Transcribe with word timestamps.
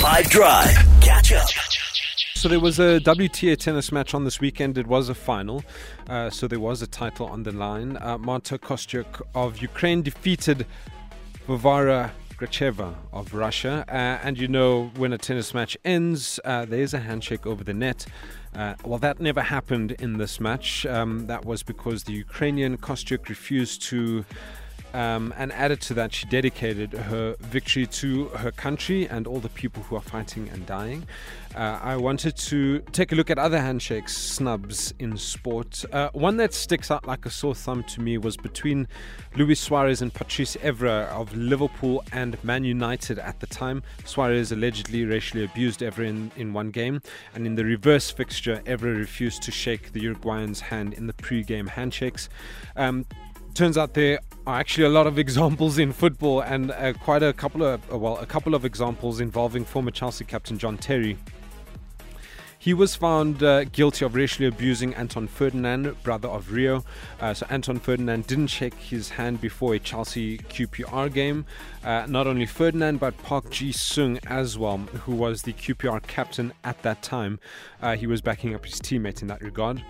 5 0.00 0.30
Drive. 0.30 0.74
Catch 1.02 1.32
up. 1.32 1.46
So 2.34 2.48
there 2.48 2.58
was 2.58 2.78
a 2.78 3.00
WTA 3.00 3.58
tennis 3.58 3.92
match 3.92 4.14
on 4.14 4.24
this 4.24 4.40
weekend. 4.40 4.78
It 4.78 4.86
was 4.86 5.10
a 5.10 5.14
final, 5.14 5.62
uh, 6.08 6.30
so 6.30 6.48
there 6.48 6.58
was 6.58 6.80
a 6.80 6.86
title 6.86 7.26
on 7.26 7.42
the 7.42 7.52
line. 7.52 7.98
Uh, 8.00 8.16
Marta 8.16 8.56
Kostyuk 8.56 9.20
of 9.34 9.60
Ukraine 9.60 10.00
defeated 10.00 10.66
Varvara 11.46 12.12
Gracheva 12.38 12.94
of 13.12 13.34
Russia. 13.34 13.84
Uh, 13.88 14.26
and 14.26 14.38
you 14.38 14.48
know, 14.48 14.90
when 14.96 15.12
a 15.12 15.18
tennis 15.18 15.52
match 15.52 15.76
ends, 15.84 16.40
uh, 16.46 16.64
there's 16.64 16.94
a 16.94 17.00
handshake 17.00 17.46
over 17.46 17.62
the 17.62 17.74
net. 17.74 18.06
Uh, 18.54 18.76
well, 18.82 18.98
that 18.98 19.20
never 19.20 19.42
happened 19.42 19.92
in 19.92 20.16
this 20.16 20.40
match. 20.40 20.86
Um, 20.86 21.26
that 21.26 21.44
was 21.44 21.62
because 21.62 22.04
the 22.04 22.14
Ukrainian 22.14 22.78
Kostyuk 22.78 23.28
refused 23.28 23.82
to 23.90 24.24
um, 24.94 25.32
and 25.36 25.52
added 25.52 25.80
to 25.82 25.94
that, 25.94 26.12
she 26.14 26.26
dedicated 26.26 26.92
her 26.92 27.36
victory 27.40 27.86
to 27.86 28.26
her 28.28 28.50
country 28.50 29.08
and 29.08 29.26
all 29.26 29.38
the 29.38 29.48
people 29.48 29.82
who 29.84 29.96
are 29.96 30.02
fighting 30.02 30.48
and 30.52 30.66
dying. 30.66 31.06
Uh, 31.54 31.80
I 31.82 31.96
wanted 31.96 32.36
to 32.36 32.78
take 32.92 33.10
a 33.10 33.16
look 33.16 33.28
at 33.28 33.38
other 33.38 33.60
handshakes 33.60 34.16
snubs 34.16 34.94
in 35.00 35.16
sport. 35.16 35.84
Uh, 35.92 36.08
one 36.12 36.36
that 36.36 36.54
sticks 36.54 36.92
out 36.92 37.06
like 37.06 37.26
a 37.26 37.30
sore 37.30 37.56
thumb 37.56 37.82
to 37.84 38.00
me 38.00 38.18
was 38.18 38.36
between 38.36 38.86
Luis 39.34 39.60
Suarez 39.60 40.00
and 40.00 40.14
Patrice 40.14 40.56
Evra 40.56 41.08
of 41.08 41.34
Liverpool 41.36 42.04
and 42.12 42.42
Man 42.44 42.62
United 42.62 43.18
at 43.18 43.40
the 43.40 43.48
time. 43.48 43.82
Suarez 44.04 44.52
allegedly 44.52 45.04
racially 45.04 45.44
abused 45.44 45.80
Evra 45.80 46.06
in, 46.06 46.30
in 46.36 46.52
one 46.52 46.70
game, 46.70 47.02
and 47.34 47.46
in 47.46 47.56
the 47.56 47.64
reverse 47.64 48.10
fixture, 48.10 48.62
Evra 48.64 48.96
refused 48.96 49.42
to 49.42 49.50
shake 49.50 49.92
the 49.92 50.00
Uruguayan's 50.00 50.60
hand 50.60 50.94
in 50.94 51.08
the 51.08 51.14
pre 51.14 51.42
game 51.42 51.66
handshakes. 51.66 52.28
Um, 52.76 53.06
turns 53.54 53.76
out 53.78 53.94
there 53.94 54.20
are 54.46 54.58
actually 54.58 54.84
a 54.84 54.88
lot 54.88 55.06
of 55.06 55.18
examples 55.18 55.78
in 55.78 55.92
football 55.92 56.40
and 56.40 56.70
uh, 56.70 56.92
quite 56.94 57.22
a 57.22 57.32
couple 57.32 57.62
of 57.62 57.92
uh, 57.92 57.98
well 57.98 58.18
a 58.18 58.26
couple 58.26 58.54
of 58.54 58.64
examples 58.64 59.20
involving 59.20 59.64
former 59.64 59.90
Chelsea 59.90 60.24
captain 60.24 60.58
John 60.58 60.78
Terry. 60.78 61.16
He 62.58 62.74
was 62.74 62.94
found 62.94 63.42
uh, 63.42 63.64
guilty 63.64 64.04
of 64.04 64.14
racially 64.14 64.46
abusing 64.46 64.94
Anton 64.94 65.28
Ferdinand, 65.28 65.96
brother 66.02 66.28
of 66.28 66.52
Rio. 66.52 66.84
Uh, 67.18 67.32
so 67.32 67.46
Anton 67.48 67.80
Ferdinand 67.80 68.26
didn't 68.26 68.48
shake 68.48 68.74
his 68.74 69.08
hand 69.08 69.40
before 69.40 69.72
a 69.72 69.78
Chelsea 69.78 70.36
QPR 70.36 71.10
game. 71.10 71.46
Uh, 71.82 72.04
not 72.06 72.26
only 72.26 72.44
Ferdinand, 72.44 73.00
but 73.00 73.16
Park 73.22 73.48
Ji 73.48 73.72
Sung 73.72 74.18
as 74.26 74.58
well, 74.58 74.76
who 74.76 75.14
was 75.14 75.40
the 75.40 75.54
QPR 75.54 76.06
captain 76.06 76.52
at 76.62 76.82
that 76.82 77.02
time. 77.02 77.40
Uh, 77.80 77.96
he 77.96 78.06
was 78.06 78.20
backing 78.20 78.54
up 78.54 78.66
his 78.66 78.78
teammate 78.78 79.22
in 79.22 79.28
that 79.28 79.40
regard. 79.40 79.82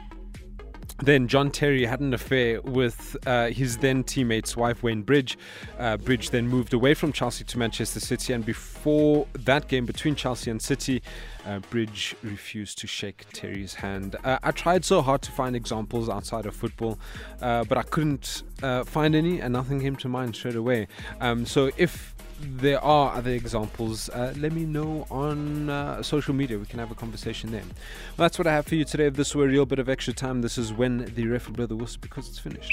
Then 1.02 1.28
John 1.28 1.50
Terry 1.50 1.86
had 1.86 2.00
an 2.00 2.12
affair 2.12 2.60
with 2.60 3.16
uh, 3.26 3.48
his 3.48 3.78
then 3.78 4.04
teammate's 4.04 4.56
wife, 4.56 4.82
Wayne 4.82 5.02
Bridge. 5.02 5.38
Uh, 5.78 5.96
Bridge 5.96 6.30
then 6.30 6.46
moved 6.46 6.74
away 6.74 6.94
from 6.94 7.12
Chelsea 7.12 7.44
to 7.44 7.58
Manchester 7.58 8.00
City, 8.00 8.32
and 8.32 8.44
before 8.44 9.26
that 9.32 9.68
game 9.68 9.86
between 9.86 10.14
Chelsea 10.14 10.50
and 10.50 10.60
City, 10.60 11.02
uh, 11.46 11.60
Bridge 11.70 12.14
refused 12.22 12.78
to 12.78 12.86
shake 12.86 13.24
Terry's 13.32 13.74
hand. 13.74 14.16
Uh, 14.24 14.38
I 14.42 14.50
tried 14.50 14.84
so 14.84 15.00
hard 15.00 15.22
to 15.22 15.32
find 15.32 15.56
examples 15.56 16.08
outside 16.08 16.44
of 16.44 16.54
football, 16.54 16.98
uh, 17.40 17.64
but 17.64 17.78
I 17.78 17.82
couldn't 17.82 18.42
uh, 18.62 18.84
find 18.84 19.14
any, 19.14 19.40
and 19.40 19.52
nothing 19.52 19.80
came 19.80 19.96
to 19.96 20.08
mind 20.08 20.36
straight 20.36 20.56
away. 20.56 20.86
Um, 21.20 21.46
so 21.46 21.70
if 21.76 22.14
there 22.41 22.83
are 22.83 23.14
other 23.14 23.30
examples, 23.30 24.08
uh, 24.10 24.34
let 24.38 24.52
me 24.52 24.64
know 24.64 25.06
on 25.10 25.70
uh, 25.70 26.02
social 26.02 26.34
media. 26.34 26.58
We 26.58 26.66
can 26.66 26.78
have 26.78 26.91
a 26.91 26.94
conversation 26.94 27.50
there. 27.50 27.62
Well, 27.62 28.27
that's 28.27 28.38
what 28.38 28.46
I 28.46 28.52
have 28.52 28.66
for 28.66 28.74
you 28.74 28.84
today. 28.84 29.06
If 29.06 29.14
this 29.14 29.34
were 29.34 29.44
a 29.44 29.48
real 29.48 29.66
bit 29.66 29.78
of 29.78 29.88
extra 29.88 30.12
time, 30.12 30.42
this 30.42 30.58
is 30.58 30.72
when 30.72 31.12
the 31.14 31.27
ref 31.27 31.46
will 31.46 31.55
blow 31.55 31.66
the 31.66 31.77
whistle 31.77 31.98
because 32.00 32.28
it's 32.28 32.38
finished. 32.38 32.72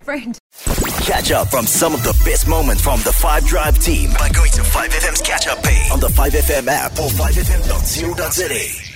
Friend. 0.00 0.38
Catch 1.02 1.30
up 1.32 1.48
from 1.48 1.66
some 1.66 1.94
of 1.94 2.02
the 2.02 2.12
best 2.24 2.48
moments 2.48 2.82
from 2.82 3.00
the 3.00 3.12
5 3.12 3.44
Drive 3.46 3.78
team 3.78 4.10
by 4.18 4.28
going 4.30 4.50
to 4.52 4.62
5FM's 4.62 5.22
catch 5.22 5.46
up 5.46 5.62
page 5.62 5.90
on 5.90 6.00
the 6.00 6.08
5FM 6.08 6.66
app 6.66 6.92
or 6.92 7.08
5FM.co.za. 7.08 8.87